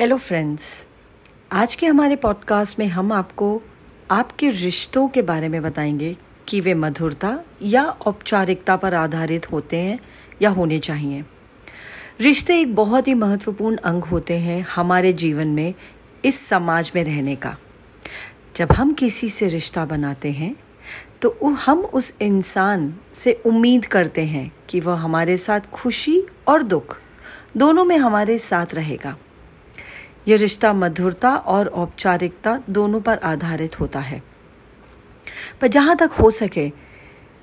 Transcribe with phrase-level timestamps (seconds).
[0.00, 0.86] Hello friends
[1.52, 3.62] आज के हमारे पॉडकास्ट में हम आपको
[4.10, 6.16] आपके रिश्तों के बारे में बताएँगे
[6.48, 9.98] कि वे मधुरता या औपचारिकता पर आधारित होते हैं
[10.42, 11.24] या होने चाहिए।
[12.20, 15.74] रिश्ते एक बहुत ही महत्वपूर्ण अंग होते हैं हमारे जीवन में,
[16.24, 17.56] इस समाज में रहने का।
[18.56, 20.56] जब हम किसी से रिश्ता बनाते हैं
[21.22, 27.00] तो हम उस इंसान से उम्मीद करते हैं कि वह हमारे साथ खुशी और दुख
[27.56, 29.16] दोनों में हमारे साथ रहेगा।
[30.28, 34.22] यह रिश्ता मधुरता और औपचारिकता दोनों पर आधारित होता है।
[35.60, 36.70] पर जहाँ तक हो सके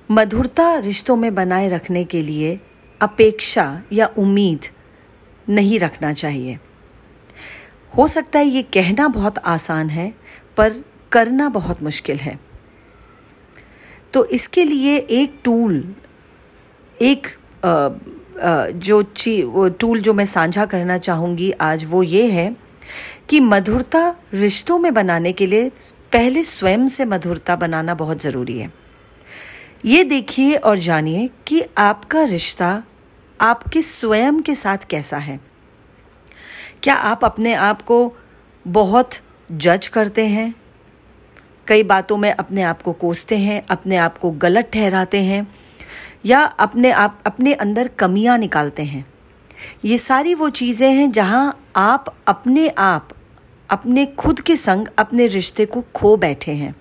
[0.09, 2.59] मधुरता रिश्तों में बनाए रखने के लिए
[3.02, 4.66] अपेक्षा या उम्मीद
[5.49, 6.59] नहीं रखना चाहिए।
[7.98, 10.13] हो सकता है ये कहना बहुत आसान है
[10.58, 12.39] पर करना बहुत मुश्किल है।
[14.13, 15.95] तो इसके लिए एक टूल
[17.02, 17.27] एक
[17.66, 22.64] आ, आ, जो ची वो टूल जो मैं साझा करना चाहूँगी आज वो ये है
[23.30, 25.69] कि मधुरता रिश्तों में बनाने के लिए
[26.14, 28.73] पहले स्वयं से मधुरता बनाना बहुत ज़रूरी है।
[29.86, 32.83] ये देखिए और जानिए कि आपका रिश्ता
[33.41, 35.39] आपके स्वयं के साथ कैसा है।
[36.83, 38.13] क्या आप अपने आप को
[38.67, 39.11] बहुत
[39.52, 40.56] जज करते हैं?
[41.67, 45.47] कई बातों में अपने आप को कोसते हैं, अपने आप को गलत ठहराते हैं,
[46.25, 49.14] या अपने आप, अपने अंदर कमियाँ निकालते हैं।
[49.86, 53.09] ये सारी वो चीज़ें हैं जहाँ आप अपने आप,
[53.70, 56.75] अपने खुद के संग, अपने रिश्ते को खो बैठे हैं।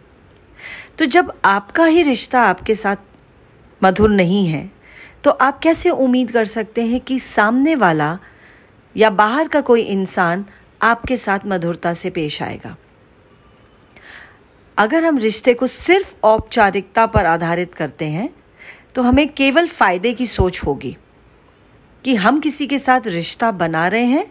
[0.99, 2.97] तो जब आपका ही रिश्ता आपके साथ
[3.83, 4.71] मधुर नहीं है
[5.25, 8.19] तो आप कैसे उम्मीद कर सकते हैं कि सामने वाला
[8.97, 10.45] या बाहर का कोई इंसान
[10.83, 12.77] आपके साथ मधुरता से पेश आएगा?
[14.77, 18.29] अगर हम रिश्ते को सिर्फ़ औपचारिकता पर आधारित करते हैं
[18.95, 20.97] तो हमें केवल फ़ायदे की सोच होगी।
[22.05, 24.27] कि हम किसी के साथ रिश्ता बना रहे हैं,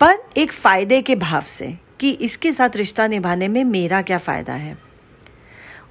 [0.00, 4.52] पर एक फ़ायदे के भाव से कि इसके साथ रिश्ता निभाने में मेरा क्या फ़ायदा
[4.52, 4.76] है।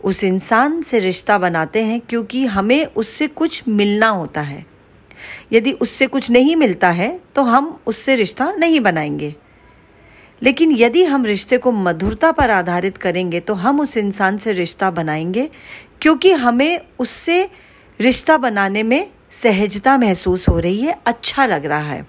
[0.04, 4.66] उस इंसान से रिश्ता बनाते हैं क्योंकि हमें उससे कुछ मिलना होता है।
[5.54, 9.36] यदि उससे कुछ नहीं मिलता है तो हम उससे रिश्ता नहीं बनाएँगे।
[10.42, 14.92] लेकिन यदि हम रिश्ते को मधुरता पर आधारित करेंगे तो हम उस इंसान से रिश्ता
[14.92, 15.50] बनाएँगे,
[16.02, 17.50] क्योंकि हमें उससे
[18.00, 22.06] रिश्ता बनाने में सहजता महसूस हो रही है अच्छा लग रहा है।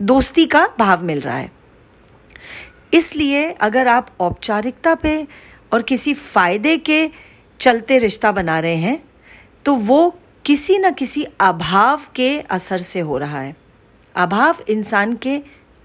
[0.00, 1.50] दोस्ती का भाव मिल रहा है।
[2.94, 5.26] इसलिए अगर आप औपचारिकता पे
[5.72, 7.10] और किसी फ़ायदे के
[7.60, 9.02] चलते रिश्ता बना रहे हैं
[9.64, 13.54] तो वो किसी न किसी अभाव के असर से हो रहा है।
[14.14, 15.38] अभाव इंसान के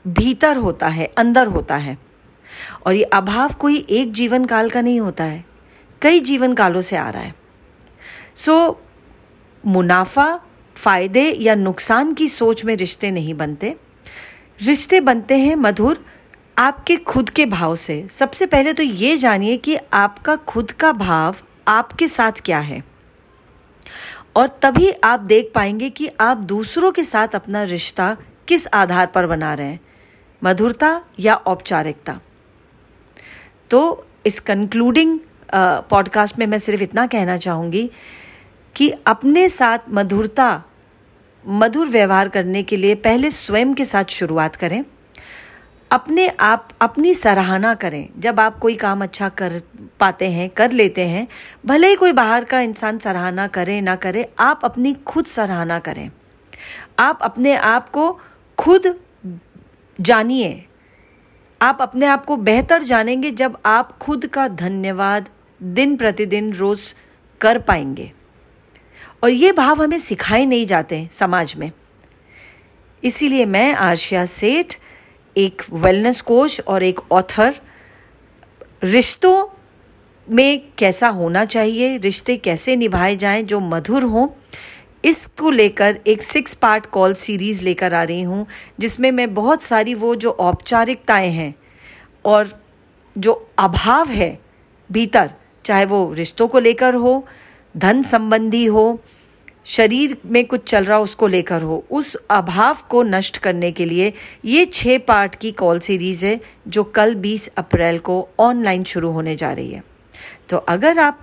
[0.06, 1.98] भीतर होता है अंदर होता है।
[2.86, 5.46] और ये अभाव कोई एक जीवन काल का नहीं होता है
[6.02, 7.34] कई जीवन कालों से आ रहा है।
[8.36, 8.76] सो so,
[9.64, 10.40] मुनाफा
[10.78, 13.76] फ़ायदे या नुकसान की सोच में रिश्ते नहीं बनते।
[14.62, 16.06] रिश्ते बनते हैं, मधुर,
[16.58, 21.36] आपके खुद के भाव से। सबसे पहले तो ये जानिए कि आपका खुद का भाव
[21.68, 22.84] आपके साथ क्या है।
[24.36, 28.16] और तभी आप देख पाएँगे कि आप दूसरों के साथ अपना रिश्ता
[28.48, 29.80] किस आधार पर बना रहे हैं,
[30.42, 32.20] मधुरता या औपचारिकता।
[33.70, 35.20] तो इस कंक्लूडिंग
[35.90, 37.90] पॉडकास्ट में मैं सिर्फ़ इतना कहना चाहूँगी
[38.78, 40.64] कि अपने साथ मधुरता,
[41.48, 44.84] मधुर व्यवहार करने के लिए पहले स्वयं के साथ शुरुआत करें।
[45.92, 49.62] अपने आप, अपनी सराहना करें। जब आप कोई काम अच्छा कर
[50.00, 51.28] पाते हैं, कर लेते हैं,
[51.66, 56.12] भले ही कोई बाहर का इंसान सराहना करे ना करे, आप अपनी खुद सराहना करें।
[57.00, 58.20] आप अपने आप को
[58.58, 59.00] खुद
[60.02, 60.66] जानिए।
[61.62, 65.30] आप अपने आप को बेहतर जानेंगे जब आप खुद का धन्यवाद
[65.64, 66.96] दिन प्रतिदिन रोज
[67.42, 68.14] कर पाएँगे।
[69.24, 71.72] और ये भाव हमें सिखाए नहीं जाते समाज में।
[73.04, 74.74] इसीलिए मैं आर्शिया सेठ,
[75.36, 77.56] एक वेलनेस कोच और एक ऑथर
[78.84, 79.48] रिश्तों
[80.28, 84.28] में कैसा होना चाहिए, रिश्ते कैसे निभाए जाएँ, जो मधुर हों,
[85.06, 88.46] इसको लेकर एक सिक्स पार्ट कॉल सीरीज़ लेकर आ रही हूँ,
[88.80, 91.54] जिसमें मैं बहुत सारी वो जो औपचारिकताएँ हैं
[92.26, 92.50] और
[93.16, 94.40] जो अभाव है
[94.90, 95.32] भीतर,
[95.66, 97.26] चाहे वो रिश्तों को लेकर हो
[97.78, 99.00] धन संबंधी हो,
[99.66, 104.14] शरीर में कुछ चल रहा उसको लेकर हो, उस अभाव को नष्ट करने के लिए
[104.46, 109.36] ये छः पार्ट की कॉल सीरीज़ है, जो कल 20 अप्रैल को ऑनलाइन शुरू होने
[109.36, 109.84] जा रही है।
[110.50, 111.22] तो अगर आप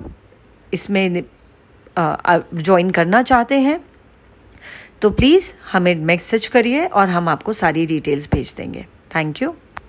[0.73, 1.23] इसमें
[1.97, 3.81] ज्वाइन करना चाहते हैं
[5.03, 8.87] तो प्लीज़ हमें मैसेज करिए और हम आपको सारी डिटेल्स भेज देंगे।
[9.17, 9.55] Thank you